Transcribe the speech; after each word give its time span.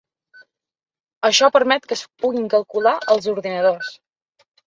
Això 1.29 1.49
permet 1.57 1.85
que 1.91 1.97
es 1.99 2.03
puguin 2.23 2.49
calcular 2.55 2.95
en 3.17 3.23
ordinadors. 3.37 3.93